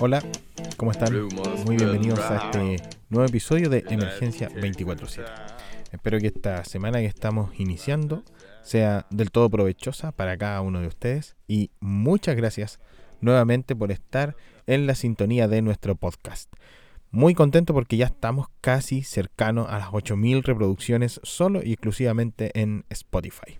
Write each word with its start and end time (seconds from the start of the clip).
Hola, 0.00 0.22
¿cómo 0.78 0.92
están? 0.92 1.12
Muy 1.66 1.76
bienvenidos 1.76 2.20
a 2.20 2.46
este 2.46 2.82
nuevo 3.10 3.28
episodio 3.28 3.68
de 3.68 3.84
Emergencia 3.90 4.48
24/7. 4.48 5.26
Espero 5.92 6.18
que 6.18 6.28
esta 6.28 6.64
semana 6.64 7.00
que 7.00 7.06
estamos 7.06 7.50
iniciando 7.60 8.24
sea 8.62 9.06
del 9.10 9.30
todo 9.30 9.50
provechosa 9.50 10.12
para 10.12 10.38
cada 10.38 10.62
uno 10.62 10.80
de 10.80 10.86
ustedes 10.86 11.36
y 11.46 11.70
muchas 11.80 12.34
gracias 12.34 12.80
nuevamente 13.20 13.76
por 13.76 13.92
estar 13.92 14.36
en 14.66 14.86
la 14.86 14.94
sintonía 14.94 15.48
de 15.48 15.60
nuestro 15.60 15.96
podcast. 15.96 16.50
Muy 17.12 17.34
contento 17.34 17.74
porque 17.74 17.96
ya 17.96 18.06
estamos 18.06 18.46
casi 18.60 19.02
cercanos 19.02 19.68
a 19.68 19.78
las 19.78 19.88
8.000 19.88 20.44
reproducciones 20.44 21.20
solo 21.24 21.60
y 21.60 21.72
exclusivamente 21.72 22.52
en 22.54 22.84
Spotify. 22.88 23.58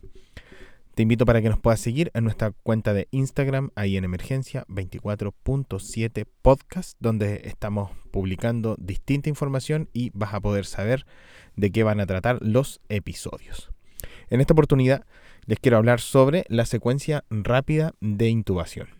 Te 0.94 1.02
invito 1.02 1.26
para 1.26 1.42
que 1.42 1.48
nos 1.48 1.58
puedas 1.58 1.80
seguir 1.80 2.12
en 2.14 2.22
nuestra 2.22 2.52
cuenta 2.52 2.94
de 2.94 3.08
Instagram, 3.10 3.70
ahí 3.74 3.96
en 3.96 4.04
Emergencia 4.04 4.64
24.7 4.68 6.26
Podcast, 6.42 6.96
donde 7.00 7.42
estamos 7.44 7.90
publicando 8.12 8.76
distinta 8.78 9.28
información 9.28 9.88
y 9.92 10.10
vas 10.14 10.32
a 10.32 10.40
poder 10.40 10.64
saber 10.64 11.04
de 11.56 11.72
qué 11.72 11.82
van 11.82 11.98
a 11.98 12.06
tratar 12.06 12.38
los 12.42 12.80
episodios. 12.88 13.70
En 14.28 14.40
esta 14.40 14.52
oportunidad 14.52 15.06
les 15.46 15.58
quiero 15.58 15.76
hablar 15.76 16.00
sobre 16.00 16.44
la 16.48 16.66
secuencia 16.66 17.24
rápida 17.30 17.94
de 18.00 18.28
intubación. 18.28 18.99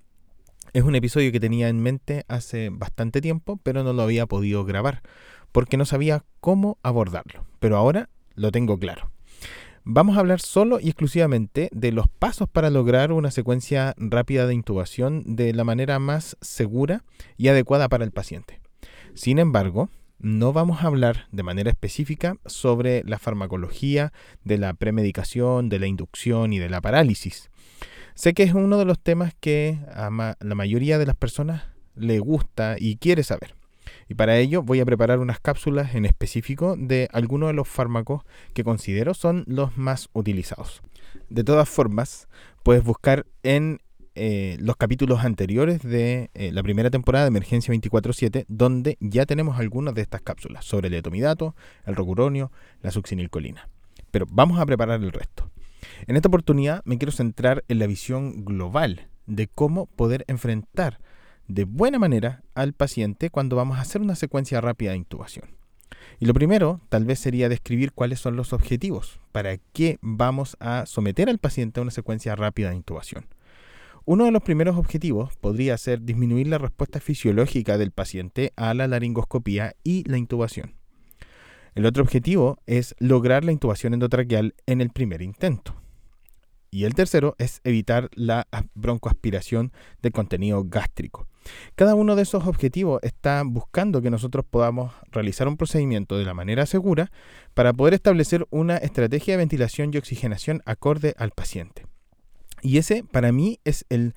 Es 0.72 0.84
un 0.84 0.94
episodio 0.94 1.32
que 1.32 1.40
tenía 1.40 1.68
en 1.68 1.80
mente 1.80 2.24
hace 2.28 2.68
bastante 2.70 3.20
tiempo, 3.20 3.58
pero 3.62 3.82
no 3.82 3.92
lo 3.92 4.02
había 4.02 4.26
podido 4.26 4.64
grabar 4.64 5.02
porque 5.50 5.76
no 5.76 5.84
sabía 5.84 6.24
cómo 6.40 6.78
abordarlo. 6.84 7.44
Pero 7.58 7.76
ahora 7.76 8.08
lo 8.36 8.52
tengo 8.52 8.78
claro. 8.78 9.10
Vamos 9.82 10.16
a 10.16 10.20
hablar 10.20 10.40
solo 10.40 10.78
y 10.78 10.88
exclusivamente 10.88 11.70
de 11.72 11.90
los 11.90 12.06
pasos 12.06 12.48
para 12.48 12.70
lograr 12.70 13.10
una 13.12 13.32
secuencia 13.32 13.94
rápida 13.96 14.46
de 14.46 14.54
intubación 14.54 15.24
de 15.34 15.52
la 15.54 15.64
manera 15.64 15.98
más 15.98 16.36
segura 16.40 17.02
y 17.36 17.48
adecuada 17.48 17.88
para 17.88 18.04
el 18.04 18.12
paciente. 18.12 18.60
Sin 19.14 19.40
embargo, 19.40 19.88
no 20.20 20.52
vamos 20.52 20.82
a 20.82 20.86
hablar 20.86 21.26
de 21.32 21.42
manera 21.42 21.70
específica 21.70 22.36
sobre 22.46 23.02
la 23.04 23.18
farmacología 23.18 24.12
de 24.44 24.58
la 24.58 24.74
premedicación, 24.74 25.68
de 25.68 25.80
la 25.80 25.86
inducción 25.88 26.52
y 26.52 26.58
de 26.58 26.68
la 26.68 26.80
parálisis. 26.80 27.50
Sé 28.14 28.34
que 28.34 28.42
es 28.42 28.54
uno 28.54 28.78
de 28.78 28.84
los 28.84 28.98
temas 28.98 29.34
que 29.38 29.78
a 29.92 30.10
la 30.40 30.54
mayoría 30.54 30.98
de 30.98 31.06
las 31.06 31.16
personas 31.16 31.64
le 31.94 32.18
gusta 32.18 32.76
y 32.78 32.96
quiere 32.96 33.22
saber. 33.22 33.54
Y 34.08 34.14
para 34.14 34.38
ello 34.38 34.62
voy 34.62 34.80
a 34.80 34.84
preparar 34.84 35.20
unas 35.20 35.40
cápsulas 35.40 35.94
en 35.94 36.04
específico 36.04 36.76
de 36.76 37.08
algunos 37.12 37.48
de 37.48 37.54
los 37.54 37.68
fármacos 37.68 38.22
que 38.54 38.64
considero 38.64 39.14
son 39.14 39.44
los 39.46 39.76
más 39.76 40.08
utilizados. 40.12 40.82
De 41.28 41.44
todas 41.44 41.68
formas, 41.68 42.28
puedes 42.62 42.82
buscar 42.82 43.26
en 43.42 43.78
eh, 44.16 44.56
los 44.60 44.76
capítulos 44.76 45.24
anteriores 45.24 45.80
de 45.82 46.30
eh, 46.34 46.50
la 46.52 46.62
primera 46.62 46.90
temporada 46.90 47.24
de 47.24 47.28
Emergencia 47.28 47.72
24-7, 47.72 48.44
donde 48.48 48.96
ya 49.00 49.26
tenemos 49.26 49.58
algunas 49.58 49.94
de 49.94 50.02
estas 50.02 50.22
cápsulas 50.22 50.64
sobre 50.64 50.88
el 50.88 50.94
etomidato, 50.94 51.54
el 51.86 51.94
rocuronio, 51.94 52.50
la 52.82 52.90
succinilcolina. 52.90 53.68
Pero 54.10 54.26
vamos 54.28 54.58
a 54.58 54.66
preparar 54.66 55.02
el 55.02 55.12
resto. 55.12 55.50
En 56.06 56.16
esta 56.16 56.28
oportunidad 56.28 56.82
me 56.84 56.98
quiero 56.98 57.12
centrar 57.12 57.64
en 57.68 57.78
la 57.78 57.86
visión 57.86 58.44
global 58.44 59.08
de 59.26 59.48
cómo 59.48 59.86
poder 59.86 60.24
enfrentar 60.28 61.00
de 61.46 61.64
buena 61.64 61.98
manera 61.98 62.42
al 62.54 62.72
paciente 62.72 63.30
cuando 63.30 63.56
vamos 63.56 63.78
a 63.78 63.82
hacer 63.82 64.00
una 64.00 64.14
secuencia 64.14 64.60
rápida 64.60 64.92
de 64.92 64.98
intubación. 64.98 65.56
Y 66.18 66.26
lo 66.26 66.34
primero, 66.34 66.80
tal 66.88 67.04
vez 67.04 67.18
sería 67.18 67.48
describir 67.48 67.92
cuáles 67.92 68.20
son 68.20 68.36
los 68.36 68.52
objetivos, 68.52 69.20
para 69.32 69.58
qué 69.72 69.98
vamos 70.00 70.56
a 70.60 70.86
someter 70.86 71.28
al 71.28 71.38
paciente 71.38 71.80
a 71.80 71.82
una 71.82 71.90
secuencia 71.90 72.36
rápida 72.36 72.70
de 72.70 72.76
intubación. 72.76 73.26
Uno 74.04 74.24
de 74.24 74.30
los 74.30 74.42
primeros 74.42 74.76
objetivos 74.76 75.36
podría 75.36 75.76
ser 75.76 76.02
disminuir 76.02 76.46
la 76.48 76.58
respuesta 76.58 77.00
fisiológica 77.00 77.78
del 77.78 77.90
paciente 77.90 78.52
a 78.56 78.72
la 78.74 78.86
laringoscopía 78.86 79.74
y 79.84 80.08
la 80.08 80.18
intubación. 80.18 80.74
El 81.74 81.86
otro 81.86 82.02
objetivo 82.02 82.58
es 82.66 82.94
lograr 82.98 83.44
la 83.44 83.52
intubación 83.52 83.94
endotraqueal 83.94 84.54
en 84.66 84.80
el 84.80 84.90
primer 84.90 85.22
intento. 85.22 85.80
Y 86.70 86.84
el 86.84 86.94
tercero 86.94 87.34
es 87.38 87.60
evitar 87.64 88.08
la 88.14 88.46
broncoaspiración 88.74 89.72
del 90.02 90.12
contenido 90.12 90.64
gástrico. 90.64 91.26
Cada 91.74 91.94
uno 91.94 92.16
de 92.16 92.22
esos 92.22 92.46
objetivos 92.46 93.00
está 93.02 93.42
buscando 93.44 94.02
que 94.02 94.10
nosotros 94.10 94.44
podamos 94.48 94.92
realizar 95.10 95.48
un 95.48 95.56
procedimiento 95.56 96.16
de 96.16 96.24
la 96.24 96.34
manera 96.34 96.66
segura 96.66 97.10
para 97.54 97.72
poder 97.72 97.94
establecer 97.94 98.46
una 98.50 98.76
estrategia 98.76 99.34
de 99.34 99.38
ventilación 99.38 99.90
y 99.92 99.98
oxigenación 99.98 100.62
acorde 100.64 101.14
al 101.18 101.30
paciente. 101.30 101.86
Y 102.62 102.78
ese 102.78 103.02
para 103.02 103.32
mí 103.32 103.58
es 103.64 103.84
el 103.88 104.14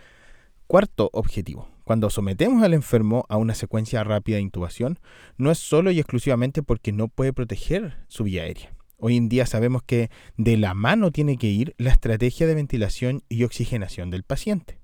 cuarto 0.67 1.09
objetivo. 1.13 1.69
Cuando 1.85 2.09
sometemos 2.09 2.63
al 2.63 2.73
enfermo 2.73 3.25
a 3.29 3.37
una 3.37 3.55
secuencia 3.55 4.03
rápida 4.03 4.37
de 4.37 4.43
intubación, 4.43 4.99
no 5.37 5.51
es 5.51 5.59
solo 5.59 5.91
y 5.91 5.99
exclusivamente 5.99 6.63
porque 6.63 6.91
no 6.91 7.09
puede 7.09 7.33
proteger 7.33 7.97
su 8.07 8.23
vía 8.23 8.43
aérea. 8.43 8.72
Hoy 9.05 9.17
en 9.17 9.27
día 9.27 9.45
sabemos 9.45 9.83
que 9.83 10.09
de 10.37 10.55
la 10.55 10.73
mano 10.73 11.11
tiene 11.11 11.35
que 11.35 11.47
ir 11.47 11.75
la 11.77 11.91
estrategia 11.91 12.47
de 12.47 12.55
ventilación 12.55 13.21
y 13.27 13.43
oxigenación 13.43 14.09
del 14.09 14.23
paciente. 14.23 14.79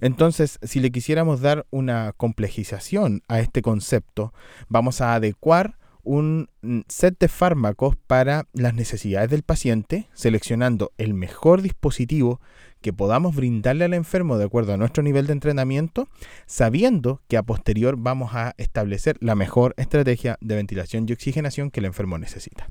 Entonces, 0.00 0.58
si 0.64 0.80
le 0.80 0.90
quisiéramos 0.90 1.40
dar 1.40 1.68
una 1.70 2.12
complejización 2.16 3.22
a 3.28 3.38
este 3.38 3.62
concepto, 3.62 4.34
vamos 4.68 5.00
a 5.00 5.14
adecuar 5.14 5.78
un 6.02 6.48
set 6.88 7.16
de 7.20 7.28
fármacos 7.28 7.94
para 8.08 8.48
las 8.54 8.74
necesidades 8.74 9.30
del 9.30 9.44
paciente, 9.44 10.08
seleccionando 10.14 10.90
el 10.98 11.14
mejor 11.14 11.62
dispositivo 11.62 12.40
que 12.80 12.92
podamos 12.92 13.36
brindarle 13.36 13.84
al 13.84 13.94
enfermo 13.94 14.36
de 14.36 14.46
acuerdo 14.46 14.74
a 14.74 14.78
nuestro 14.78 15.04
nivel 15.04 15.28
de 15.28 15.34
entrenamiento, 15.34 16.08
sabiendo 16.44 17.22
que 17.28 17.36
a 17.36 17.44
posterior 17.44 17.94
vamos 17.96 18.34
a 18.34 18.52
establecer 18.58 19.16
la 19.20 19.36
mejor 19.36 19.74
estrategia 19.76 20.38
de 20.40 20.56
ventilación 20.56 21.06
y 21.08 21.12
oxigenación 21.12 21.70
que 21.70 21.78
el 21.78 21.86
enfermo 21.86 22.18
necesita. 22.18 22.68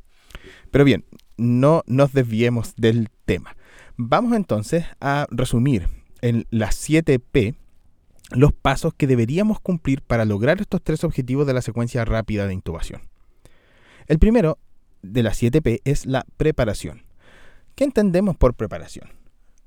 Pero 0.72 0.84
bien, 0.85 1.06
no 1.38 1.84
nos 1.88 2.13
desviemos 2.13 2.75
del 2.75 3.09
tema. 3.25 3.56
Vamos 3.97 4.35
entonces 4.35 4.85
a 5.00 5.28
resumir 5.29 5.88
en 6.22 6.45
las 6.51 6.90
7P 6.90 7.56
los 8.31 8.53
pasos 8.53 8.94
que 8.94 9.07
deberíamos 9.07 9.59
cumplir 9.59 10.01
para 10.01 10.25
lograr 10.25 10.62
estos 10.62 10.81
tres 10.84 11.03
objetivos 11.03 11.47
de 11.47 11.53
la 11.53 11.62
secuencia 11.62 12.06
rápida 12.06 12.47
de 12.47 12.53
intubación. 12.53 13.01
El 14.07 14.19
primero 14.19 14.57
de 15.01 15.23
las 15.23 15.41
7P 15.41 15.81
es 15.84 16.06
la 16.06 16.25
preparación. 16.38 17.03
¿Qué 17.75 17.84
entendemos 17.84 18.35
por 18.38 18.53
preparación? 18.53 19.19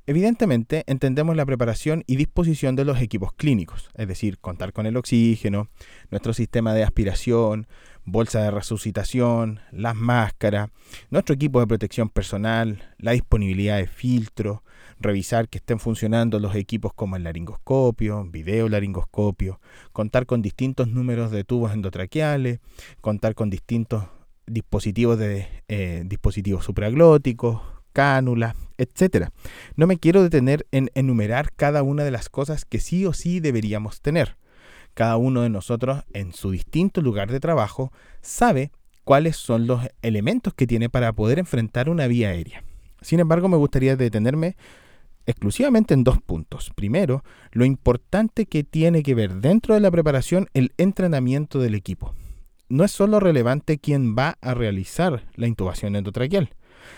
Evidentemente 0.04 0.82
entendemos 0.88 1.36
la 1.36 1.46
preparación 1.46 2.02
y 2.08 2.16
disposición 2.16 2.74
de 2.74 2.84
los 2.84 3.00
equipos 3.00 3.32
clínicos, 3.34 3.88
es 3.94 4.08
decir, 4.08 4.38
contar 4.38 4.72
con 4.72 4.86
el 4.86 4.96
oxígeno, 4.96 5.68
nuestro 6.10 6.32
sistema 6.32 6.74
de 6.74 6.82
aspiración, 6.82 7.68
bolsa 8.04 8.42
de 8.42 8.50
resucitación, 8.50 9.60
las 9.70 9.94
máscaras, 9.94 10.70
nuestro 11.10 11.36
equipo 11.36 11.60
de 11.60 11.68
protección 11.68 12.08
personal, 12.08 12.92
la 12.98 13.12
disponibilidad 13.12 13.76
de 13.76 13.86
filtros, 13.86 14.62
revisar 14.98 15.48
que 15.48 15.58
estén 15.58 15.78
funcionando 15.78 16.40
los 16.40 16.56
equipos 16.56 16.92
como 16.94 17.14
el 17.14 17.22
laringoscopio, 17.22 18.24
video 18.24 18.68
laringoscopio, 18.68 19.60
contar 19.92 20.26
con 20.26 20.42
distintos 20.42 20.88
números 20.88 21.30
de 21.30 21.44
tubos 21.44 21.72
endotraqueales, 21.72 22.58
contar 23.00 23.36
con 23.36 23.50
distintos 23.50 24.06
dispositivos 24.46 25.16
de 25.16 25.46
eh, 25.68 26.02
dispositivos 26.06 26.64
supraglóticos, 26.64 27.71
cánulas, 27.92 28.56
etc. 28.78 29.28
No 29.76 29.86
me 29.86 29.98
quiero 29.98 30.22
detener 30.22 30.66
en 30.72 30.90
enumerar 30.94 31.52
cada 31.52 31.82
una 31.82 32.04
de 32.04 32.10
las 32.10 32.28
cosas 32.28 32.64
que 32.64 32.80
sí 32.80 33.06
o 33.06 33.12
sí 33.12 33.40
deberíamos 33.40 34.00
tener. 34.00 34.36
Cada 34.94 35.16
uno 35.16 35.42
de 35.42 35.48
nosotros 35.48 36.04
en 36.12 36.34
su 36.34 36.50
distinto 36.50 37.00
lugar 37.00 37.30
de 37.30 37.40
trabajo 37.40 37.92
sabe 38.20 38.72
cuáles 39.04 39.36
son 39.36 39.66
los 39.66 39.82
elementos 40.02 40.54
que 40.54 40.66
tiene 40.66 40.88
para 40.88 41.12
poder 41.12 41.38
enfrentar 41.38 41.88
una 41.88 42.06
vía 42.06 42.28
aérea. 42.28 42.62
Sin 43.00 43.20
embargo, 43.20 43.48
me 43.48 43.56
gustaría 43.56 43.96
detenerme 43.96 44.56
exclusivamente 45.26 45.94
en 45.94 46.04
dos 46.04 46.20
puntos. 46.20 46.72
Primero, 46.74 47.24
lo 47.52 47.64
importante 47.64 48.46
que 48.46 48.64
tiene 48.64 49.02
que 49.02 49.14
ver 49.14 49.36
dentro 49.36 49.74
de 49.74 49.80
la 49.80 49.90
preparación 49.90 50.48
el 50.54 50.72
entrenamiento 50.76 51.58
del 51.58 51.74
equipo. 51.74 52.14
No 52.68 52.84
es 52.84 52.92
solo 52.92 53.20
relevante 53.20 53.78
quién 53.78 54.16
va 54.16 54.38
a 54.40 54.54
realizar 54.54 55.26
la 55.34 55.46
intubación 55.46 55.96
endotraqueal, 55.96 56.50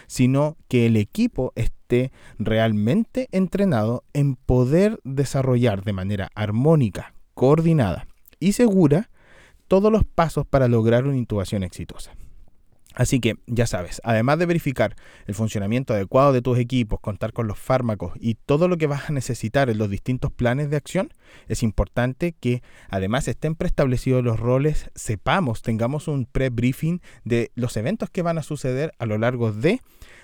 sino 0.06 0.56
que 0.68 0.86
el 0.86 0.96
equipo 0.96 1.52
esté 1.56 2.12
realmente 2.38 3.28
entrenado 3.32 4.04
en 4.12 4.36
poder 4.36 5.00
desarrollar 5.04 5.84
de 5.84 5.92
manera 5.92 6.30
armónica, 6.34 7.14
coordinada 7.34 8.06
y 8.40 8.52
segura 8.52 9.10
todos 9.68 9.90
los 9.90 10.04
pasos 10.04 10.46
para 10.46 10.68
lograr 10.68 11.06
una 11.06 11.16
intubación 11.16 11.62
exitosa. 11.62 12.12
Así 12.94 13.18
que 13.18 13.34
ya 13.46 13.66
sabes, 13.66 14.00
además 14.04 14.38
de 14.38 14.46
verificar 14.46 14.94
el 15.26 15.34
funcionamiento 15.34 15.94
adecuado 15.94 16.32
de 16.32 16.42
tus 16.42 16.58
equipos, 16.58 17.00
contar 17.00 17.32
con 17.32 17.48
los 17.48 17.58
fármacos 17.58 18.12
y 18.20 18.34
todo 18.34 18.68
lo 18.68 18.76
que 18.78 18.86
vas 18.86 19.10
a 19.10 19.12
necesitar 19.12 19.68
en 19.68 19.78
los 19.78 19.90
distintos 19.90 20.30
planes 20.30 20.70
de 20.70 20.76
acción, 20.76 21.12
es 21.48 21.64
importante 21.64 22.36
que 22.38 22.62
además 22.88 23.26
estén 23.26 23.56
preestablecidos 23.56 24.22
los 24.22 24.38
roles, 24.38 24.90
sepamos, 24.94 25.62
tengamos 25.62 26.06
un 26.06 26.24
pre-briefing 26.24 27.00
de 27.24 27.50
los 27.56 27.76
eventos 27.76 28.10
que 28.10 28.22
van 28.22 28.38
a 28.38 28.44
suceder 28.44 28.92
a 28.98 29.06
lo 29.06 29.18
largo 29.18 29.50
de 29.50 29.80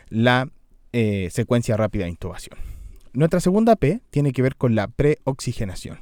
la 0.08 0.48
eh, 0.92 1.28
secuencia 1.32 1.76
rápida 1.76 2.04
de 2.04 2.10
intubación. 2.10 2.56
Nuestra 3.12 3.40
segunda 3.40 3.74
P 3.74 4.00
tiene 4.10 4.32
que 4.32 4.42
ver 4.42 4.54
con 4.54 4.76
la 4.76 4.86
preoxigenación. 4.86 5.98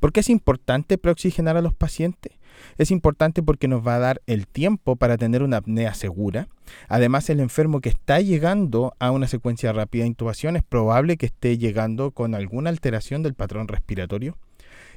¿Por 0.00 0.12
qué 0.12 0.20
es 0.20 0.28
importante 0.28 0.98
preoxigenar 0.98 1.56
a 1.56 1.62
los 1.62 1.74
pacientes? 1.74 2.32
Es 2.78 2.90
importante 2.90 3.42
porque 3.42 3.68
nos 3.68 3.86
va 3.86 3.96
a 3.96 4.00
dar 4.00 4.22
el 4.26 4.46
tiempo 4.46 4.96
para 4.96 5.16
tener 5.16 5.42
una 5.42 5.58
apnea 5.58 5.94
segura. 5.94 6.48
Además, 6.88 7.28
el 7.30 7.40
enfermo 7.40 7.80
que 7.80 7.88
está 7.88 8.20
llegando 8.20 8.94
a 8.98 9.10
una 9.10 9.26
secuencia 9.26 9.72
rápida 9.72 10.02
de 10.02 10.08
intubación 10.08 10.56
es 10.56 10.62
probable 10.62 11.16
que 11.16 11.26
esté 11.26 11.58
llegando 11.58 12.10
con 12.12 12.34
alguna 12.34 12.70
alteración 12.70 13.22
del 13.22 13.34
patrón 13.34 13.68
respiratorio. 13.68 14.36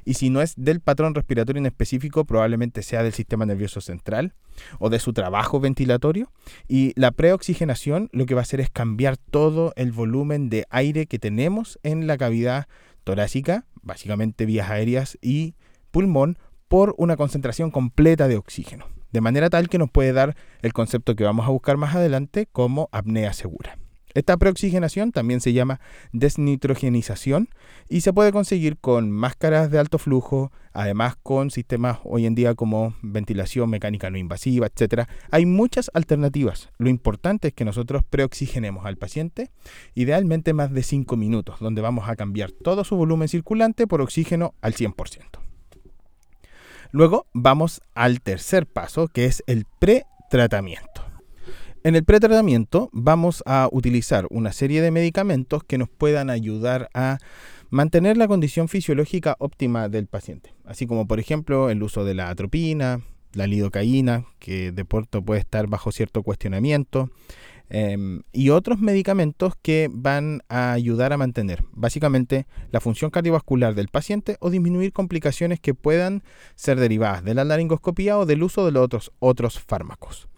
Y 0.06 0.15
si 0.15 0.30
no 0.30 0.42
es 0.42 0.54
del 0.57 0.81
patrón 0.81 1.15
respiratorio 1.15 1.60
en 1.60 1.65
específico, 1.65 2.25
probablemente 2.25 2.83
sea 2.83 3.04
del 3.04 3.13
sistema 3.13 3.45
nervioso 3.45 3.81
central 3.81 4.33
o 4.80 4.89
de 4.89 5.00
su 5.00 5.13
trabajo 5.13 5.59
ventilatorio. 5.59 6.31
Y 6.68 6.94
la 6.95 7.12
preoxigenación 7.12 8.09
lo 8.12 8.25
que 8.25 8.36
va 8.36 8.42
a 8.42 8.44
hacer 8.44 8.59
es 8.59 8.69
cambiar 8.69 9.18
todo 9.18 9.74
el 9.75 9.92
volumen 9.92 10.50
de 10.50 10.66
aire 10.69 11.06
que 11.06 11.19
tenemos 11.19 11.80
en 11.83 12.07
la 12.07 12.18
cavidad 12.18 12.68
torácica, 13.04 13.66
básicamente 13.81 14.45
vías 14.45 14.69
aéreas 14.69 15.18
y 15.21 15.56
pulmón, 15.92 16.38
por 16.73 16.95
una 16.97 17.17
concentración 17.17 17.69
completa 17.69 18.27
de 18.27 18.35
oxígeno, 18.35 18.87
de 19.11 19.21
manera 19.21 19.51
tal 19.51 19.69
que 19.69 19.77
nos 19.77 19.91
puede 19.91 20.11
dar 20.11 20.35
el 20.63 20.73
concepto 20.73 21.15
que 21.15 21.23
vamos 21.23 21.45
a 21.45 21.51
buscar 21.51 21.77
más 21.77 21.93
adelante 21.93 22.47
como 22.51 22.89
apnea 22.91 23.31
segura. 23.33 23.77
Esta 24.15 24.37
preoxigenación 24.37 25.11
también 25.11 25.39
se 25.39 25.53
llama 25.53 25.79
desnitrogenización 26.13 27.49
y 27.89 28.01
se 28.01 28.11
puede 28.11 28.31
conseguir 28.31 28.79
con 28.79 29.11
máscaras 29.11 29.69
de 29.69 29.77
alto 29.77 29.99
flujo, 29.99 30.51
además 30.71 31.15
con 31.21 31.51
sistemas 31.51 31.99
hoy 32.05 32.25
en 32.25 32.33
día 32.33 32.55
como 32.55 32.95
ventilación 33.03 33.69
mecánica 33.69 34.09
no 34.09 34.17
invasiva, 34.17 34.65
etc. 34.65 35.07
Hay 35.29 35.45
muchas 35.45 35.91
alternativas. 35.93 36.71
Lo 36.79 36.89
importante 36.89 37.49
es 37.49 37.53
que 37.53 37.65
nosotros 37.65 38.03
preoxigenemos 38.03 38.87
al 38.87 38.97
paciente, 38.97 39.51
idealmente 39.93 40.53
más 40.53 40.73
de 40.73 40.81
5 40.81 41.17
minutos, 41.17 41.59
donde 41.59 41.83
vamos 41.83 42.09
a 42.09 42.15
cambiar 42.15 42.51
todo 42.51 42.83
su 42.83 42.95
volumen 42.95 43.27
circulante 43.27 43.85
por 43.85 44.01
oxígeno 44.01 44.55
al 44.59 44.73
100%. 44.73 45.52
Luego 46.94 47.25
vamos 47.34 47.81
al 47.95 48.22
tercer 48.22 48.68
paso, 48.68 49.07
que 49.07 49.25
es 49.25 49.44
el 49.48 49.66
pretratamiento. 49.80 51.04
En 51.84 51.95
el 51.95 52.04
pretratamiento 52.04 52.92
vamos 52.94 53.42
a 53.48 53.68
utilizar 53.72 54.28
una 54.30 54.54
serie 54.54 54.80
de 54.84 54.92
medicamentos 54.92 55.63
que 55.63 55.80
nos 55.80 55.90
puedan 55.90 56.30
ayudar 56.30 56.90
a 56.94 57.18
mantener 57.72 58.16
la 58.16 58.28
condición 58.28 58.68
fisiológica 58.68 59.36
óptima 59.40 59.90
del 59.90 60.06
paciente, 60.06 60.54
así 60.66 60.86
como 60.86 61.07
por 61.07 61.19
ejemplo 61.19 61.72
el 61.72 61.81
uso 61.81 62.06
de 62.06 62.13
la 62.13 62.30
atropina, 62.30 63.01
la 63.34 63.48
lidocaína, 63.48 64.25
que 64.38 64.72
de 64.72 64.86
pronto 64.86 65.25
puede 65.25 65.40
estar 65.40 65.66
bajo 65.66 65.92
cierto 65.92 66.22
cuestionamiento, 66.22 67.10
Em, 67.75 68.21
y 68.31 68.51
otros 68.51 68.79
medicamentos 68.81 69.55
que 69.59 69.89
van 69.91 70.43
a 70.47 70.73
ayudar 70.73 71.11
a 71.11 71.17
mantener 71.17 71.63
básicamente 71.71 72.45
la 72.69 72.79
función 72.79 73.09
cardiovascular 73.09 73.73
del 73.73 73.87
paciente 73.87 74.37
o 74.41 74.51
disminuir 74.51 74.93
complicaciones 74.93 75.59
que 75.59 75.73
puedan 75.73 76.21
ser 76.53 76.79
derivadas 76.79 77.23
de 77.23 77.33
la 77.33 77.43
laringoscopía 77.43 78.19
o 78.19 78.27
del 78.27 78.43
uso 78.43 78.63
de 78.63 78.73
los 78.73 78.83
otros, 78.83 79.11
otros 79.17 79.59
fármacos. 79.59 80.29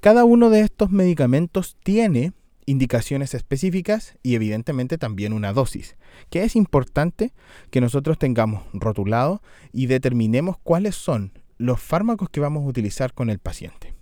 Cada 0.00 0.26
uno 0.26 0.50
de 0.50 0.60
estos 0.60 0.90
medicamentos 0.90 1.78
tiene 1.82 2.34
indicaciones 2.66 3.32
específicas 3.32 4.18
y 4.22 4.34
evidentemente 4.34 4.98
también 4.98 5.32
una 5.32 5.54
dosis, 5.54 5.96
que 6.28 6.42
es 6.42 6.54
importante 6.54 7.32
que 7.70 7.80
nosotros 7.80 8.18
tengamos 8.18 8.62
rotulado 8.74 9.40
y 9.72 9.86
determinemos 9.86 10.58
cuáles 10.62 10.96
son 10.96 11.32
los 11.56 11.80
fármacos 11.80 12.28
que 12.28 12.40
vamos 12.40 12.64
a 12.64 12.68
utilizar 12.68 13.14
con 13.14 13.30
el 13.30 13.38
paciente 13.38 13.93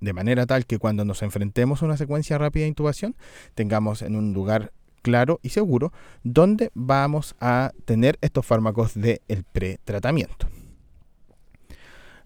de 0.00 0.12
manera 0.12 0.46
tal 0.46 0.66
que 0.66 0.78
cuando 0.78 1.04
nos 1.04 1.22
enfrentemos 1.22 1.82
a 1.82 1.86
una 1.86 1.96
secuencia 1.96 2.38
rápida 2.38 2.62
de 2.62 2.68
intubación, 2.68 3.16
tengamos 3.54 4.02
en 4.02 4.16
un 4.16 4.32
lugar 4.32 4.72
claro 5.02 5.40
y 5.42 5.50
seguro 5.50 5.92
donde 6.22 6.70
vamos 6.74 7.34
a 7.40 7.72
tener 7.84 8.18
estos 8.20 8.46
fármacos 8.46 8.94
del 8.94 9.20
el 9.28 9.44
pretratamiento. 9.44 10.48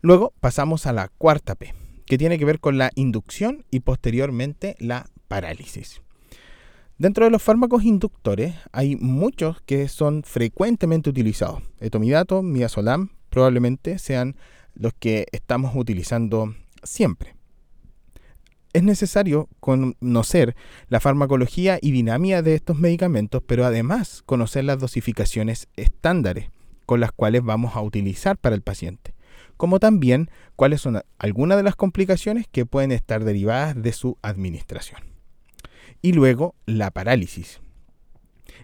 Luego 0.00 0.32
pasamos 0.40 0.86
a 0.86 0.92
la 0.92 1.08
cuarta 1.08 1.54
P, 1.54 1.74
que 2.06 2.18
tiene 2.18 2.38
que 2.38 2.44
ver 2.44 2.60
con 2.60 2.76
la 2.76 2.90
inducción 2.94 3.64
y 3.70 3.80
posteriormente 3.80 4.76
la 4.80 5.06
parálisis. 5.28 6.02
Dentro 6.98 7.24
de 7.24 7.30
los 7.30 7.42
fármacos 7.42 7.84
inductores 7.84 8.54
hay 8.72 8.96
muchos 8.96 9.60
que 9.62 9.88
son 9.88 10.22
frecuentemente 10.24 11.10
utilizados. 11.10 11.62
Etomidato, 11.80 12.42
midazolam 12.42 13.10
probablemente 13.30 13.98
sean 13.98 14.36
los 14.74 14.92
que 14.94 15.26
estamos 15.32 15.72
utilizando 15.74 16.54
siempre 16.82 17.34
es 18.72 18.82
necesario 18.82 19.48
conocer 19.60 20.56
la 20.88 21.00
farmacología 21.00 21.78
y 21.80 21.90
dinámica 21.90 22.42
de 22.42 22.54
estos 22.54 22.78
medicamentos, 22.78 23.42
pero 23.46 23.64
además 23.64 24.22
conocer 24.24 24.64
las 24.64 24.78
dosificaciones 24.78 25.68
estándares 25.76 26.50
con 26.86 27.00
las 27.00 27.12
cuales 27.12 27.42
vamos 27.42 27.76
a 27.76 27.80
utilizar 27.80 28.36
para 28.36 28.54
el 28.54 28.62
paciente, 28.62 29.14
como 29.56 29.78
también 29.78 30.30
cuáles 30.56 30.80
son 30.80 31.02
algunas 31.18 31.56
de 31.58 31.64
las 31.64 31.76
complicaciones 31.76 32.46
que 32.50 32.66
pueden 32.66 32.92
estar 32.92 33.24
derivadas 33.24 33.80
de 33.80 33.92
su 33.92 34.18
administración. 34.22 35.00
Y 36.00 36.12
luego 36.12 36.54
la 36.66 36.90
parálisis. 36.90 37.60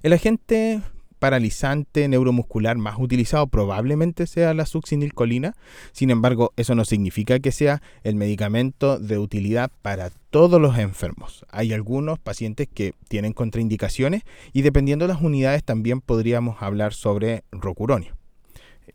El 0.03 0.13
agente 0.13 0.83
paralizante 1.19 2.09
neuromuscular 2.09 2.77
más 2.79 2.97
utilizado 2.99 3.47
probablemente 3.47 4.27
sea 4.27 4.55
la 4.55 4.67
succinilcolina. 4.67 5.55
Sin 5.93 6.11
embargo, 6.11 6.53
eso 6.57 6.75
no 6.75 6.85
significa 6.85 7.39
que 7.39 7.53
sea 7.53 7.83
el 8.03 8.15
medicamento 8.15 8.99
de 8.99 9.19
utilidad 9.19 9.71
para 9.83 10.11
todos 10.31 10.61
los 10.61 10.79
enfermos. 10.79 11.45
Hay 11.51 11.73
algunos 11.73 12.19
pacientes 12.19 12.69
que 12.73 12.95
tienen 13.09 13.33
contraindicaciones 13.33 14.23
y 14.53 14.63
dependiendo 14.63 15.07
de 15.07 15.15
las 15.15 15.23
unidades 15.23 15.65
también 15.65 16.01
podríamos 16.01 16.63
hablar 16.63 16.95
sobre 16.95 17.45
rocuronio. 17.53 18.17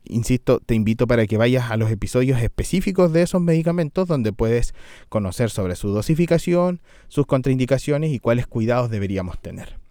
Insisto, 0.06 0.60
te 0.60 0.76
invito 0.76 1.08
para 1.08 1.28
que 1.28 1.38
vayas 1.38 1.72
a 1.72 1.78
los 1.78 1.92
episodios 1.92 2.42
específicos 2.42 3.14
de 3.14 3.22
esos 3.22 3.42
medicamentos 3.42 4.08
donde 4.08 4.34
puedes 4.34 4.74
conocer 5.10 5.50
sobre 5.50 5.76
su 5.76 5.90
dosificación, 5.90 6.82
sus 7.08 7.26
contraindicaciones 7.26 8.12
y 8.12 8.20
cuáles 8.20 8.48
cuidados 8.48 8.90
deberíamos 8.90 9.40
tener. 9.40 9.83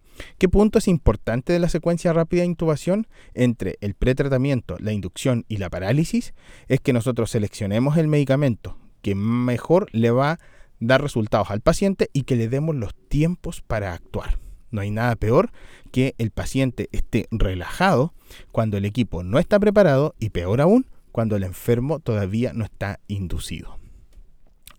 ¿Qué 0.42 0.48
punto 0.48 0.80
es 0.80 0.88
importante 0.88 1.52
de 1.52 1.60
la 1.60 1.68
secuencia 1.68 2.12
rápida 2.12 2.40
de 2.40 2.48
intubación 2.48 3.06
entre 3.32 3.78
el 3.80 3.94
pretratamiento, 3.94 4.76
la 4.80 4.90
inducción 4.90 5.44
y 5.46 5.58
la 5.58 5.70
parálisis? 5.70 6.34
Es 6.66 6.80
que 6.80 6.92
nosotros 6.92 7.30
seleccionemos 7.30 7.96
el 7.96 8.08
medicamento 8.08 8.76
que 9.02 9.14
mejor 9.14 9.86
le 9.92 10.10
va 10.10 10.32
a 10.32 10.38
dar 10.80 11.00
resultados 11.00 11.52
al 11.52 11.60
paciente 11.60 12.10
y 12.12 12.24
que 12.24 12.34
le 12.34 12.48
demos 12.48 12.74
los 12.74 12.92
tiempos 12.92 13.62
para 13.62 13.94
actuar. 13.94 14.40
No 14.72 14.80
hay 14.80 14.90
nada 14.90 15.14
peor 15.14 15.52
que 15.92 16.16
el 16.18 16.32
paciente 16.32 16.88
esté 16.90 17.28
relajado 17.30 18.12
cuando 18.50 18.76
el 18.76 18.84
equipo 18.84 19.22
no 19.22 19.38
está 19.38 19.60
preparado 19.60 20.16
y 20.18 20.30
peor 20.30 20.60
aún 20.60 20.86
cuando 21.12 21.36
el 21.36 21.44
enfermo 21.44 22.00
todavía 22.00 22.52
no 22.52 22.64
está 22.64 22.98
inducido. 23.06 23.78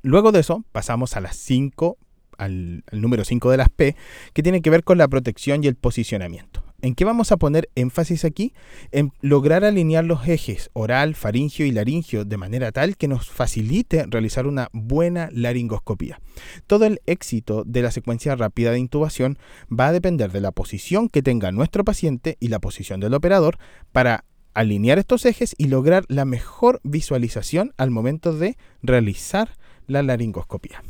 Luego 0.01 0.34
de 0.34 0.41
eso 0.41 0.65
pasamos 0.74 1.15
a 1.15 1.22
las 1.22 1.38
cinco 1.38 1.98
al, 2.38 2.84
número 2.92 3.24
5 3.24 3.52
de 3.52 3.58
las 3.58 3.70
P, 3.70 3.96
que 4.34 4.44
tiene 4.44 4.62
que 4.62 4.70
ver 4.70 4.84
con 4.84 4.98
la 4.98 5.08
protección 5.08 5.63
y 5.63 5.68
el 5.68 5.75
posicionamiento. 5.75 6.63
¿En 6.82 6.96
qué 6.96 7.06
vamos 7.06 7.32
a 7.32 7.38
poner 7.38 7.70
énfasis 7.75 8.25
aquí? 8.25 8.54
En 8.92 9.13
lograr 9.22 9.63
alinear 9.63 10.04
los 10.04 10.28
ejes 10.28 10.70
oral, 10.74 11.16
faringio 11.16 11.66
y 11.66 11.72
laringio 11.72 12.25
de 12.25 12.36
manera 12.36 12.74
tal 12.74 12.98
que 12.98 13.08
nos 13.08 13.30
facilite 13.30 14.06
realizar 14.06 14.48
una 14.48 14.68
buena 14.74 15.30
laringoscopía. 15.32 16.20
Todo 16.68 16.86
el 16.86 17.00
éxito 17.06 17.63
de 17.66 17.84
la 17.84 17.92
secuencia 17.92 18.36
rápida 18.36 18.72
de 18.72 18.80
intubación 18.80 19.38
va 19.72 19.88
a 19.88 19.92
depender 19.94 20.34
de 20.34 20.42
la 20.42 20.52
posición 20.52 21.08
que 21.08 21.24
tenga 21.24 21.54
nuestro 21.54 21.86
paciente 21.86 22.36
y 22.42 22.50
la 22.50 22.60
posición 22.60 23.00
del 23.00 23.13
operador 23.13 23.60
para 23.94 24.25
alinear 24.54 25.00
estos 25.00 25.25
ejes 25.25 25.56
y 25.58 25.68
lograr 25.68 26.04
la 26.10 26.25
mejor 26.25 26.80
visualización 26.84 27.74
al 27.78 27.92
momento 27.92 28.34
de 28.34 28.58
realizar 28.82 29.56
la 29.88 30.04
laringoscopía. 30.04 30.84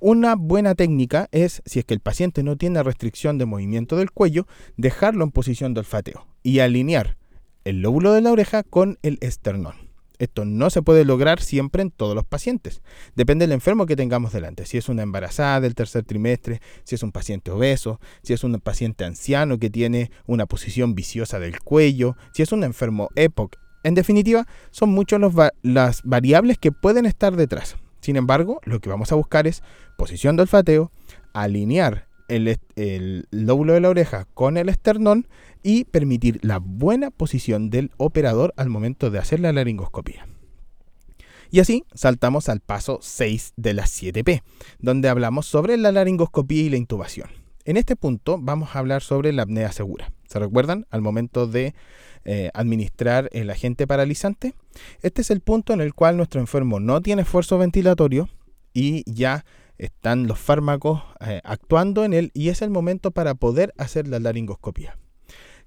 Una 0.00 0.36
buena 0.36 0.76
técnica 0.76 1.28
es, 1.32 1.60
si 1.66 1.80
es 1.80 1.84
que 1.84 1.92
el 1.92 1.98
paciente 1.98 2.44
no 2.44 2.56
tiene 2.56 2.84
restricción 2.84 3.36
de 3.36 3.46
movimiento 3.46 3.96
del 3.96 4.12
cuello, 4.12 4.46
dejarlo 4.76 5.24
en 5.24 5.32
posición 5.32 5.74
de 5.74 5.80
olfateo 5.80 6.28
y 6.44 6.60
alinear 6.60 7.16
el 7.64 7.82
lóbulo 7.82 8.12
de 8.12 8.20
la 8.20 8.30
oreja 8.30 8.62
con 8.62 9.00
el 9.02 9.18
esternón. 9.22 9.74
Esto 10.20 10.44
no 10.44 10.70
se 10.70 10.82
puede 10.82 11.04
lograr 11.04 11.40
siempre 11.40 11.82
en 11.82 11.90
todos 11.90 12.14
los 12.14 12.24
pacientes. 12.24 12.80
Depende 13.16 13.44
del 13.44 13.52
enfermo 13.52 13.86
que 13.86 13.96
tengamos 13.96 14.32
delante. 14.32 14.66
Si 14.66 14.78
es 14.78 14.88
una 14.88 15.02
embarazada 15.02 15.60
del 15.60 15.74
tercer 15.74 16.04
trimestre, 16.04 16.60
si 16.84 16.94
es 16.94 17.02
un 17.02 17.10
paciente 17.10 17.50
obeso, 17.50 18.00
si 18.22 18.32
es 18.34 18.44
un 18.44 18.60
paciente 18.60 19.04
anciano 19.04 19.58
que 19.58 19.68
tiene 19.68 20.12
una 20.26 20.46
posición 20.46 20.94
viciosa 20.94 21.40
del 21.40 21.58
cuello, 21.58 22.16
si 22.32 22.42
es 22.42 22.52
un 22.52 22.62
enfermo 22.62 23.08
EPOC. 23.16 23.56
En 23.82 23.94
definitiva, 23.94 24.46
son 24.70 24.90
muchas 24.90 25.20
las 25.62 26.02
variables 26.04 26.56
que 26.56 26.70
pueden 26.70 27.04
estar 27.04 27.34
detrás. 27.34 27.76
Sin 28.08 28.16
embargo, 28.16 28.62
lo 28.64 28.80
que 28.80 28.88
vamos 28.88 29.12
a 29.12 29.16
buscar 29.16 29.46
es 29.46 29.62
posición 29.98 30.36
de 30.36 30.40
olfateo, 30.40 30.90
alinear 31.34 32.08
el, 32.28 33.26
lóbulo 33.30 33.74
de 33.74 33.80
la 33.80 33.90
oreja 33.90 34.24
con 34.32 34.56
el 34.56 34.70
esternón 34.70 35.28
y 35.62 35.84
permitir 35.84 36.38
la 36.42 36.58
buena 36.58 37.10
posición 37.10 37.68
del 37.68 37.90
operador 37.98 38.54
al 38.56 38.70
momento 38.70 39.10
de 39.10 39.18
hacer 39.18 39.40
la 39.40 39.52
laringoscopia. 39.52 40.26
Y 41.50 41.60
así 41.60 41.84
saltamos 41.92 42.48
al 42.48 42.60
paso 42.60 42.98
6 43.02 43.52
de 43.58 43.74
la 43.74 43.82
7P, 43.82 44.42
donde 44.78 45.10
hablamos 45.10 45.44
sobre 45.44 45.76
la 45.76 45.92
laringoscopía 45.92 46.62
y 46.62 46.70
la 46.70 46.78
intubación. 46.78 47.28
En 47.66 47.76
este 47.76 47.94
punto 47.94 48.38
vamos 48.40 48.74
a 48.74 48.78
hablar 48.78 49.02
sobre 49.02 49.34
la 49.34 49.42
apnea 49.42 49.70
segura. 49.70 50.12
¿Se 50.28 50.38
recuerdan? 50.38 50.86
Al 50.88 51.02
momento 51.02 51.46
de 51.46 51.74
eh, 52.24 52.50
administrar 52.54 53.28
el 53.32 53.50
agente 53.50 53.86
paralizante. 53.86 54.54
Este 55.02 55.22
es 55.22 55.30
el 55.30 55.40
punto 55.40 55.72
en 55.72 55.80
el 55.80 55.94
cual 55.94 56.16
nuestro 56.16 56.40
enfermo 56.40 56.80
no 56.80 57.00
tiene 57.00 57.22
esfuerzo 57.22 57.58
ventilatorio 57.58 58.28
y 58.72 59.02
ya 59.10 59.44
están 59.78 60.26
los 60.26 60.38
fármacos 60.38 61.02
eh, 61.20 61.40
actuando 61.44 62.04
en 62.04 62.12
él 62.12 62.30
y 62.34 62.48
es 62.48 62.62
el 62.62 62.70
momento 62.70 63.10
para 63.10 63.34
poder 63.34 63.72
hacer 63.78 64.08
la 64.08 64.18
laringoscopía. 64.18 64.98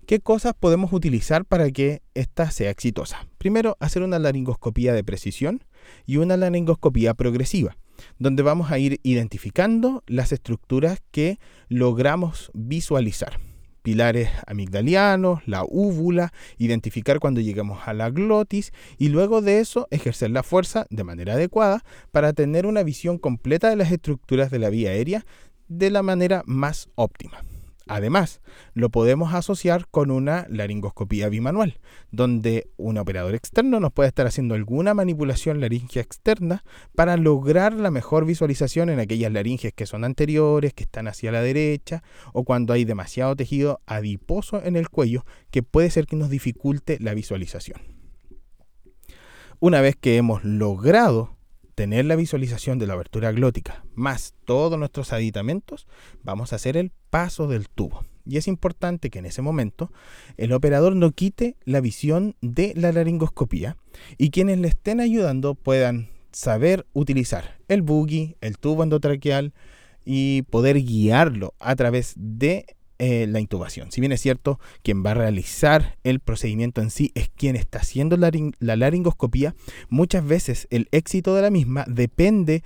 ¿Qué 0.06 0.20
cosas 0.20 0.54
podemos 0.60 0.92
utilizar 0.94 1.46
para 1.46 1.70
que 1.72 2.02
esta 2.14 2.52
sea 2.52 2.70
exitosa? 2.70 3.28
Primero, 3.38 3.78
hacer 3.80 4.02
una 4.02 4.20
laringoscopía 4.20 4.94
de 4.94 5.04
precisión 5.04 5.64
y 6.06 6.18
una 6.18 6.38
laringoscopía 6.38 7.14
progresiva, 7.14 7.78
donde 8.18 8.44
vamos 8.44 8.72
a 8.72 8.80
ir 8.80 9.00
identificando 9.04 10.04
las 10.08 10.32
estructuras 10.32 11.00
que 11.12 11.40
logramos 11.70 12.52
visualizar 12.54 13.40
pilares 13.82 14.30
amigdalianos, 14.48 15.46
la 15.48 15.64
úvula, 15.64 16.34
identificar 16.58 17.20
cuando 17.20 17.42
llegamos 17.42 17.88
a 17.88 17.94
la 17.94 18.10
glotis 18.10 18.72
y 18.98 19.10
luego 19.10 19.42
de 19.42 19.60
eso 19.60 19.88
ejercer 19.92 20.32
la 20.32 20.44
fuerza 20.44 20.86
de 20.90 21.04
manera 21.04 21.34
adecuada 21.34 21.84
para 22.12 22.34
tener 22.34 22.66
una 22.66 22.84
visión 22.84 23.18
completa 23.18 23.70
de 23.70 23.76
las 23.76 23.92
estructuras 23.92 24.52
de 24.52 24.60
la 24.60 24.70
vía 24.70 24.92
aérea 24.92 25.26
de 25.68 25.90
la 25.90 26.04
manera 26.04 26.44
más 26.46 26.90
óptima. 26.96 27.44
Además, 27.88 28.42
lo 28.74 28.90
podemos 28.90 29.34
asociar 29.34 29.88
con 29.90 30.12
una 30.12 30.46
laringoscopía 30.50 31.30
bimanual, 31.30 31.80
donde 32.12 32.70
un 32.78 32.98
operador 32.98 33.36
externo 33.36 33.80
nos 33.80 33.92
puede 33.92 34.10
estar 34.10 34.28
haciendo 34.28 34.56
alguna 34.56 34.94
manipulación 34.94 35.60
laringea 35.60 36.02
externa 36.02 36.64
para 36.96 37.18
lograr 37.18 37.74
la 37.74 37.92
mejor 37.92 38.26
visualización 38.26 38.90
en 38.90 39.00
aquellas 39.00 39.32
laringes 39.32 39.74
que 39.74 39.86
son 39.86 40.04
anteriores, 40.04 40.74
que 40.74 40.84
están 40.84 41.08
hacia 41.08 41.32
la 41.32 41.42
derecha, 41.42 42.04
o 42.34 42.44
cuando 42.44 42.74
hay 42.74 42.86
demasiado 42.86 43.36
tejido 43.36 43.82
adiposo 43.86 44.64
en 44.64 44.76
el 44.76 44.90
cuello, 44.90 45.26
que 45.50 45.64
puede 45.64 45.90
ser 45.90 46.06
que 46.06 46.16
nos 46.16 46.30
dificulte 46.30 46.98
la 47.00 47.14
visualización. 47.14 47.82
Una 49.60 49.82
vez 49.82 49.96
que 49.96 50.18
hemos 50.18 50.44
logrado 50.44 51.38
tener 51.76 52.06
la 52.06 52.16
visualización 52.16 52.80
de 52.80 52.88
la 52.88 52.94
abertura 52.94 53.32
glótica 53.32 53.84
más 53.96 54.34
todos 54.46 54.78
nuestros 54.78 55.14
aditamentos, 55.14 55.88
vamos 56.24 56.54
a 56.54 56.58
hacer 56.58 56.78
el 56.78 56.92
paso 57.10 57.48
del 57.48 57.70
tubo. 57.70 58.06
Y 58.26 58.38
es 58.38 58.48
importante 58.48 59.10
que 59.10 59.20
en 59.20 59.26
ese 59.26 59.42
momento 59.42 59.92
el 60.38 60.54
operador 60.54 60.96
no 60.96 61.12
quite 61.12 61.56
la 61.66 61.82
visión 61.82 62.36
de 62.42 62.74
la 62.76 62.92
laringoscopía 62.92 63.78
y 64.18 64.30
quienes 64.30 64.60
le 64.60 64.68
estén 64.68 65.00
ayudando 65.00 65.56
puedan 65.56 66.10
saber 66.32 66.86
utilizar 66.94 67.58
el 67.68 67.82
buggy, 67.82 68.36
el 68.42 68.58
tubo 68.58 68.84
endotraqueal 68.84 69.54
y 70.06 70.44
poder 70.44 70.82
guiarlo 70.82 71.54
a 71.60 71.76
través 71.76 72.14
de 72.16 72.66
eh, 73.04 73.26
la 73.26 73.40
intubación. 73.40 73.92
Si 73.92 74.00
bien 74.00 74.12
es 74.12 74.22
cierto, 74.22 74.60
quien 74.84 75.04
va 75.04 75.10
a 75.10 75.16
realizar 75.16 75.98
el 76.04 76.20
procedimiento 76.20 76.82
en 76.82 76.92
sí 76.92 77.12
es 77.16 77.30
quien 77.30 77.56
está 77.56 77.80
haciendo 77.80 78.16
la, 78.16 78.30
la 78.60 78.76
laringoscopía, 78.76 79.56
muchas 79.90 80.24
veces 80.24 80.68
el 80.70 80.88
éxito 80.92 81.34
de 81.34 81.42
la 81.42 81.50
misma 81.50 81.84
depende 81.88 82.62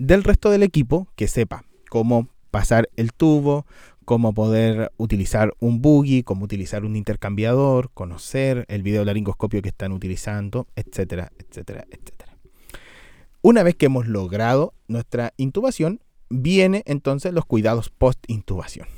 del 0.00 0.24
resto 0.24 0.50
del 0.50 0.64
equipo 0.64 1.06
que 1.14 1.28
sepa 1.28 1.62
cómo 1.90 2.28
pasar 2.50 2.88
el 2.96 3.12
tubo, 3.12 3.66
cómo 4.04 4.34
poder 4.34 4.90
utilizar 4.96 5.54
un 5.60 5.80
buggy, 5.80 6.24
cómo 6.24 6.46
utilizar 6.46 6.84
un 6.84 6.96
intercambiador, 6.96 7.92
conocer 7.94 8.64
el 8.66 8.82
video 8.82 9.04
laringoscopio 9.04 9.62
que 9.62 9.68
están 9.68 9.92
utilizando, 9.92 10.66
etcétera, 10.74 11.30
etcétera, 11.38 11.86
etcétera. 11.88 12.36
Una 13.42 13.62
vez 13.62 13.76
que 13.76 13.86
hemos 13.86 14.08
logrado 14.08 14.74
nuestra 14.88 15.34
intubación, 15.36 16.00
viene 16.30 16.82
entonces 16.84 17.32
los 17.32 17.44
cuidados 17.44 17.90
post-intubación 17.90 18.97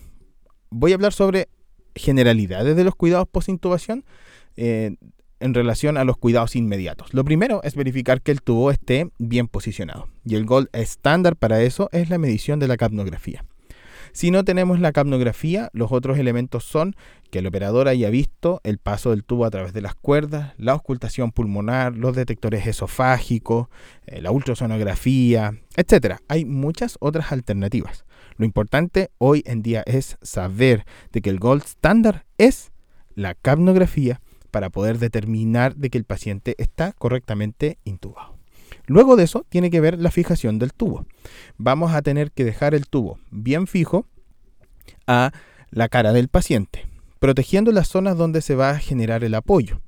voy 0.70 0.92
a 0.92 0.94
hablar 0.94 1.12
sobre 1.12 1.48
generalidades 1.94 2.76
de 2.76 2.84
los 2.84 2.94
cuidados 2.94 3.28
post-intubación 3.28 4.04
eh, 4.56 4.96
en 5.40 5.54
relación 5.54 5.96
a 5.96 6.04
los 6.04 6.16
cuidados 6.16 6.54
inmediatos. 6.54 7.12
Lo 7.14 7.24
primero 7.24 7.62
es 7.62 7.74
verificar 7.74 8.20
que 8.20 8.30
el 8.30 8.42
tubo 8.42 8.70
esté 8.70 9.10
bien 9.18 9.48
posicionado. 9.48 10.08
Y 10.24 10.34
el 10.34 10.44
gold 10.44 10.68
estándar 10.72 11.36
para 11.36 11.62
eso 11.62 11.88
es 11.92 12.10
la 12.10 12.18
medición 12.18 12.60
de 12.60 12.68
la 12.68 12.76
capnografía. 12.76 13.44
Si 14.12 14.30
no 14.30 14.44
tenemos 14.44 14.80
la 14.80 14.92
capnografía, 14.92 15.70
los 15.72 15.92
otros 15.92 16.18
elementos 16.18 16.64
son 16.64 16.96
que 17.30 17.38
el 17.38 17.46
operador 17.46 17.86
haya 17.86 18.10
visto 18.10 18.60
el 18.64 18.78
paso 18.78 19.10
del 19.10 19.24
tubo 19.24 19.44
a 19.44 19.50
través 19.50 19.72
de 19.72 19.82
las 19.82 19.94
cuerdas, 19.94 20.52
la 20.58 20.72
auscultación 20.72 21.30
pulmonar, 21.30 21.96
los 21.96 22.16
detectores 22.16 22.66
esofágicos, 22.66 23.68
eh, 24.06 24.20
la 24.20 24.32
ultrasonografía, 24.32 25.54
etc. 25.76 26.16
Hay 26.28 26.44
muchas 26.44 26.96
otras 27.00 27.30
alternativas. 27.30 28.04
Lo 28.40 28.46
importante 28.46 29.10
hoy 29.18 29.42
en 29.44 29.60
día 29.60 29.82
es 29.84 30.16
saber 30.22 30.86
de 31.12 31.20
que 31.20 31.28
el 31.28 31.38
gold 31.38 31.62
standard 31.62 32.22
es 32.38 32.72
la 33.14 33.34
capnografía 33.34 34.22
para 34.50 34.70
poder 34.70 34.98
determinar 34.98 35.76
de 35.76 35.90
que 35.90 35.98
el 35.98 36.04
paciente 36.04 36.54
está 36.56 36.94
correctamente 36.94 37.76
intubado. 37.84 38.38
Luego 38.86 39.16
de 39.16 39.24
eso 39.24 39.44
tiene 39.50 39.68
que 39.68 39.82
ver 39.82 39.98
la 39.98 40.10
fijación 40.10 40.58
del 40.58 40.72
tubo. 40.72 41.04
Vamos 41.58 41.92
a 41.92 42.00
tener 42.00 42.32
que 42.32 42.46
dejar 42.46 42.74
el 42.74 42.86
tubo 42.88 43.18
bien 43.30 43.66
fijo 43.66 44.06
a 45.06 45.32
la 45.68 45.90
cara 45.90 46.14
del 46.14 46.28
paciente, 46.28 46.88
protegiendo 47.18 47.72
las 47.72 47.88
zonas 47.88 48.16
donde 48.16 48.40
se 48.40 48.54
va 48.54 48.70
a 48.70 48.78
generar 48.78 49.22
el 49.22 49.34
apoyo. 49.34 49.82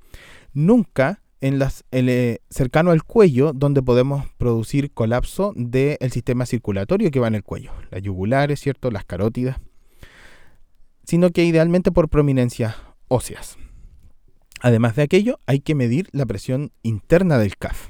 Nunca 0.52 1.21
en 1.42 1.58
las, 1.58 1.84
eh, 1.90 2.38
cercano 2.48 2.92
al 2.92 3.02
cuello 3.02 3.52
donde 3.52 3.82
podemos 3.82 4.24
producir 4.38 4.92
colapso 4.92 5.52
del 5.56 5.98
sistema 6.12 6.46
circulatorio 6.46 7.10
que 7.10 7.18
va 7.18 7.26
en 7.26 7.34
el 7.34 7.42
cuello, 7.42 7.72
las 7.90 8.00
yugulares, 8.00 8.60
¿cierto? 8.60 8.90
las 8.92 9.04
carótidas, 9.04 9.58
sino 11.04 11.30
que 11.30 11.44
idealmente 11.44 11.90
por 11.90 12.08
prominencias 12.08 12.76
óseas. 13.08 13.58
Además 14.60 14.94
de 14.94 15.02
aquello, 15.02 15.40
hay 15.46 15.58
que 15.58 15.74
medir 15.74 16.08
la 16.12 16.26
presión 16.26 16.70
interna 16.84 17.38
del 17.38 17.56
CAF. 17.56 17.88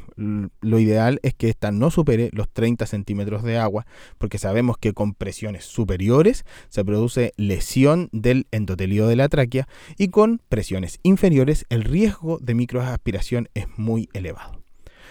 Lo 0.61 0.79
ideal 0.79 1.19
es 1.23 1.35
que 1.35 1.49
ésta 1.49 1.73
no 1.73 1.91
supere 1.91 2.31
los 2.33 2.49
30 2.49 2.87
centímetros 2.87 3.43
de 3.43 3.59
agua, 3.59 3.87
porque 4.19 4.39
sabemos 4.39 4.79
que 4.79 4.93
con 4.93 5.15
presiones 5.15 5.65
superiores 5.65 6.45
se 6.69 6.85
produce 6.85 7.33
lesión 7.37 8.09
del 8.13 8.47
endotelio 8.53 9.07
de 9.07 9.17
la 9.17 9.29
tráquea 9.29 9.67
y 9.99 10.09
con 10.09 10.41
presiones 10.49 11.01
inferiores 11.03 11.67
el 11.71 11.85
riesgo 11.85 12.39
de 12.39 12.55
microaspiración 12.55 13.49
es 13.55 13.67
muy 13.77 14.09
elevado. 14.13 14.63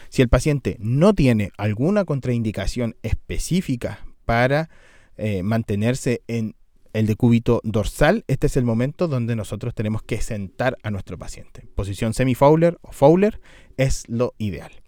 Si 0.10 0.22
el 0.22 0.30
paciente 0.30 0.77
no 0.80 1.13
tiene 1.13 1.51
alguna 1.58 2.06
contraindicación 2.06 2.96
específica 3.01 4.06
para 4.25 4.70
eh, 5.18 5.44
mantenerse 5.44 6.22
en 6.27 6.56
el 6.94 7.08
decúbito 7.08 7.62
dorsal, 7.63 8.25
este 8.27 8.48
es 8.48 8.58
el 8.58 8.65
momento 8.65 9.08
donde 9.08 9.36
nosotros 9.36 9.74
tenemos 9.74 10.03
que 10.03 10.22
sentar 10.22 10.77
a 10.84 10.91
nuestro 10.91 11.18
paciente. 11.18 11.68
Posición 11.75 12.13
semi-Fowler 12.13 12.77
o 12.82 12.91
Fowler 12.91 13.39
es 13.77 14.03
lo 14.08 14.34
ideal. 14.38 14.81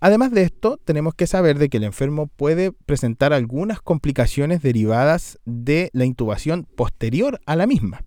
Además 0.00 0.32
de 0.32 0.42
esto, 0.42 0.78
tenemos 0.84 1.14
que 1.14 1.26
saber 1.26 1.58
de 1.58 1.68
que 1.68 1.78
el 1.78 1.84
enfermo 1.84 2.28
puede 2.28 2.72
presentar 2.72 3.32
algunas 3.32 3.80
complicaciones 3.80 4.62
derivadas 4.62 5.38
de 5.44 5.90
la 5.92 6.04
intubación 6.04 6.66
posterior 6.76 7.40
a 7.46 7.56
la 7.56 7.66
misma, 7.66 8.04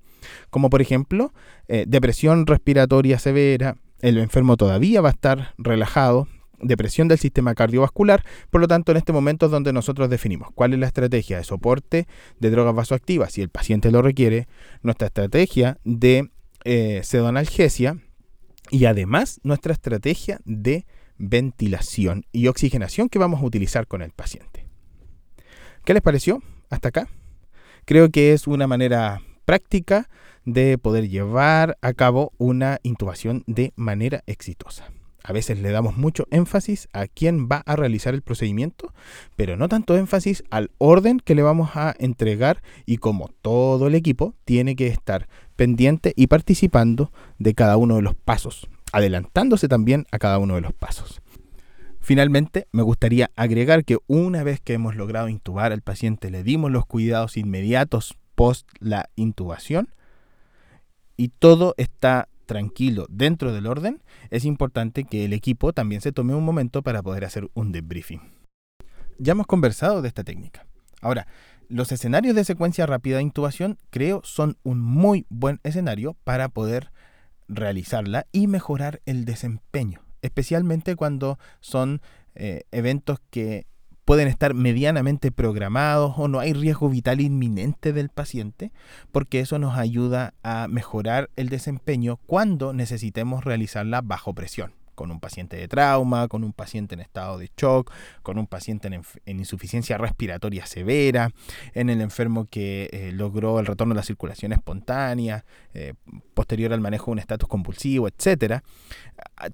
como 0.50 0.70
por 0.70 0.82
ejemplo 0.82 1.34
eh, 1.68 1.86
depresión 1.88 2.48
respiratoria 2.48 3.20
severa, 3.20 3.76
el 4.02 4.18
enfermo 4.18 4.58
todavía 4.58 5.02
va 5.02 5.10
a 5.10 5.14
estar 5.14 5.54
relajado, 5.58 6.28
depresión 6.60 7.08
del 7.08 7.20
sistema 7.20 7.56
cardiovascular. 7.56 8.24
Por 8.50 8.62
lo 8.62 8.68
tanto, 8.68 8.92
en 8.92 8.98
este 8.98 9.14
momento 9.14 9.48
es 9.48 9.52
donde 9.52 9.74
nosotros 9.74 10.10
definimos 10.10 10.50
cuál 10.54 10.74
es 10.74 10.80
la 10.80 10.88
estrategia 10.88 11.38
de 11.38 11.44
soporte 11.44 12.08
de 12.40 12.50
drogas 12.50 12.76
vasoactivas, 12.76 13.34
si 13.34 13.42
el 13.42 13.50
paciente 13.50 13.92
lo 13.92 14.02
requiere, 14.02 14.48
nuestra 14.82 15.08
estrategia 15.08 15.78
de 15.84 16.30
eh, 16.64 17.02
sedonalgesia 17.04 17.98
y 18.70 18.86
además 18.86 19.40
nuestra 19.44 19.74
estrategia 19.74 20.40
de 20.46 20.86
ventilación 21.22 22.26
y 22.32 22.48
oxigenación 22.48 23.08
que 23.08 23.20
vamos 23.20 23.42
a 23.42 23.46
utilizar 23.46 23.88
con 23.88 24.02
el 24.02 24.12
paciente. 24.12 24.66
¿Qué 25.86 25.94
les 25.94 26.02
pareció 26.02 26.42
hasta 26.70 26.90
acá? 26.90 27.08
Creo 27.86 28.10
que 28.10 28.34
es 28.34 28.48
una 28.48 28.68
manera 28.68 29.22
práctica 29.46 30.10
de 30.46 30.78
poder 30.78 31.10
llevar 31.10 31.78
a 31.82 31.94
cabo 31.94 32.34
una 32.38 32.80
intubación 32.84 33.44
de 33.48 33.74
manera 33.76 34.24
exitosa. 34.26 34.92
A 35.24 35.34
veces 35.34 35.60
le 35.60 35.72
damos 35.72 35.98
mucho 35.98 36.26
énfasis 36.32 36.88
a 36.94 37.06
quién 37.06 37.48
va 37.48 37.62
a 37.66 37.76
realizar 37.76 38.16
el 38.16 38.24
procedimiento, 38.24 38.92
pero 39.36 39.56
no 39.56 39.70
tanto 39.70 39.96
énfasis 39.96 40.44
al 40.50 40.72
orden 40.80 41.20
que 41.20 41.36
le 41.36 41.44
vamos 41.44 41.72
a 41.76 41.94
entregar 42.00 42.64
y 42.88 42.98
como 42.98 43.28
todo 43.42 43.88
el 43.88 43.94
equipo 43.94 44.34
tiene 44.46 44.76
que 44.76 44.88
estar 44.88 45.28
pendiente 45.56 46.14
y 46.16 46.26
participando 46.26 47.12
de 47.38 47.54
cada 47.54 47.78
uno 47.78 47.98
de 47.98 48.02
los 48.02 48.16
pasos, 48.16 48.68
adelantándose 48.92 49.68
también 49.68 50.06
a 50.12 50.20
cada 50.20 50.38
uno 50.38 50.56
de 50.56 50.62
los 50.62 50.74
pasos. 50.74 51.22
Finalmente, 52.00 52.68
me 52.72 52.82
gustaría 52.82 53.30
agregar 53.36 53.86
que 53.86 53.98
una 54.08 54.44
vez 54.44 54.60
que 54.60 54.74
hemos 54.74 54.96
logrado 54.96 55.30
intubar 55.30 55.72
al 55.72 55.82
paciente, 55.82 56.32
le 56.32 56.44
dimos 56.44 56.72
los 56.72 56.86
cuidados 56.86 57.38
inmediatos 57.38 58.18
post 58.36 58.68
la 58.80 59.10
intubación 59.16 59.90
y 61.16 61.30
todo 61.30 61.76
está 61.78 62.28
tranquilo 62.48 63.06
dentro 63.10 63.54
del 63.54 63.68
orden, 63.68 64.02
es 64.30 64.46
importante 64.46 65.04
que 65.04 65.26
el 65.26 65.34
equipo 65.34 65.74
también 65.74 66.02
se 66.02 66.12
tome 66.12 66.34
un 66.34 66.44
momento 66.44 66.82
para 66.82 67.04
poder 67.04 67.24
hacer 67.24 67.50
un 67.54 67.72
debriefing. 67.72 68.22
Ya 69.20 69.34
hemos 69.34 69.46
conversado 69.46 70.02
de 70.02 70.08
esta 70.08 70.24
técnica. 70.24 70.66
Ahora, 71.02 71.28
los 71.70 71.92
escenarios 71.92 72.36
de 72.36 72.44
secuencia 72.44 72.86
rápida 72.86 73.18
de 73.18 73.24
intubación 73.24 73.78
creo 73.92 74.22
son 74.26 74.58
un 74.64 74.82
muy 74.82 75.26
buen 75.30 75.60
escenario 75.64 76.18
para 76.24 76.50
poder 76.50 76.92
realizarla 77.52 78.26
y 78.32 78.48
mejorar 78.48 79.02
el 79.06 79.26
desempeño, 79.26 80.02
especialmente 80.22 80.96
cuando 80.96 81.38
son 81.60 82.02
eh, 82.34 82.64
eventos 82.72 83.20
que 83.30 83.68
pueden 84.06 84.28
estar 84.28 84.54
medianamente 84.54 85.32
programados 85.32 86.16
o 86.18 86.28
no 86.28 86.40
hay 86.40 86.54
riesgo 86.54 86.90
vital 86.90 87.22
inminente 87.22 87.94
del 87.94 88.10
paciente, 88.10 88.72
porque 89.12 89.40
eso 89.40 89.60
nos 89.60 89.78
ayuda 89.78 90.34
a 90.44 90.68
mejorar 90.68 91.30
el 91.36 91.50
desempeño 91.50 92.18
cuando 92.26 92.74
necesitemos 92.74 93.44
realizarla 93.44 94.02
bajo 94.02 94.34
presión 94.34 94.81
con 95.02 95.10
un 95.10 95.20
paciente 95.20 95.58
de 95.58 95.68
trauma, 95.68 96.28
con 96.28 96.44
un 96.44 96.54
paciente 96.54 96.94
en 96.94 97.02
estado 97.02 97.40
de 97.40 97.50
shock, 97.58 97.92
con 98.22 98.38
un 98.38 98.46
paciente 98.46 98.88
en, 98.88 99.40
insuficiencia 99.40 99.98
respiratoria 99.98 100.68
severa, 100.68 101.32
en 101.74 101.90
el 101.90 102.02
enfermo 102.02 102.46
que 102.46 102.88
eh, 102.92 103.12
logró 103.12 103.60
el 103.60 103.66
retorno 103.66 103.94
a 103.94 103.96
la 103.96 104.04
circulación 104.04 104.54
espontánea, 104.54 105.44
eh, 105.74 105.96
posterior 106.36 106.72
al 106.72 106.82
manejo 106.82 107.06
de 107.08 107.14
un 107.14 107.20
estatus 107.20 107.50
convulsivo, 107.50 108.08
etc. 108.08 108.62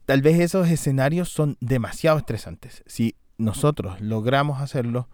Tal 0.06 0.22
vez 0.22 0.38
esos 0.42 0.68
escenarios 0.68 1.30
son 1.30 1.56
demasiado 1.62 2.18
estresantes. 2.18 2.84
Si 2.86 3.16
nosotros 3.38 4.02
logramos 4.02 4.60
hacerlo 4.60 5.08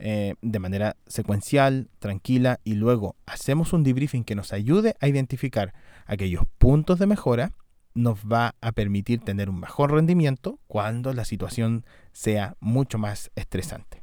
eh, 0.00 0.34
de 0.42 0.58
manera 0.58 0.96
secuencial, 1.06 1.90
tranquila, 2.00 2.58
y 2.64 2.74
luego 2.74 3.14
hacemos 3.24 3.72
un 3.72 3.84
debriefing 3.84 4.24
que 4.24 4.34
nos 4.34 4.52
ayude 4.52 4.96
a 4.98 5.06
identificar 5.06 5.74
aquellos 6.06 6.42
puntos 6.58 6.98
de 6.98 7.06
mejora, 7.06 7.52
nos 7.96 8.20
va 8.20 8.54
a 8.60 8.72
permitir 8.72 9.20
tener 9.20 9.50
un 9.50 9.58
mejor 9.58 9.92
rendimiento 9.92 10.60
cuando 10.68 11.12
la 11.12 11.24
situación 11.24 11.84
sea 12.12 12.56
mucho 12.60 12.98
más 12.98 13.30
estresante. 13.34 14.02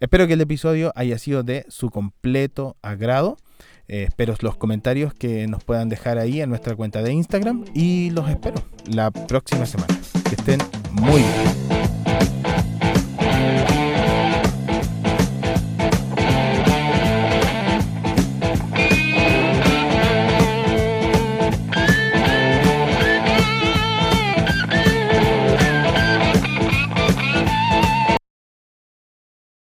Espero 0.00 0.26
que 0.26 0.32
el 0.32 0.40
episodio 0.40 0.92
haya 0.96 1.18
sido 1.18 1.42
de 1.42 1.66
su 1.68 1.90
completo 1.90 2.76
agrado. 2.80 3.36
Eh, 3.86 4.04
espero 4.08 4.34
los 4.40 4.56
comentarios 4.56 5.12
que 5.12 5.46
nos 5.46 5.62
puedan 5.62 5.88
dejar 5.90 6.18
ahí 6.18 6.40
en 6.40 6.48
nuestra 6.48 6.74
cuenta 6.74 7.02
de 7.02 7.12
Instagram 7.12 7.66
y 7.74 8.10
los 8.10 8.28
espero 8.30 8.62
la 8.86 9.10
próxima 9.10 9.66
semana. 9.66 9.94
Que 10.28 10.36
estén 10.36 10.60
muy 10.92 11.20
bien. 11.20 11.79